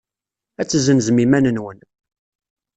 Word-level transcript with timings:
Ad 0.61 0.67
tezzenzem 0.67 1.17
iman-nwen. 1.23 1.79